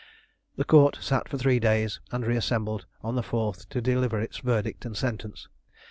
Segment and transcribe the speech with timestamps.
[0.55, 4.83] The Court sat for three days, and reassembled on the fourth to deliver its verdict
[4.83, 5.47] and sentence.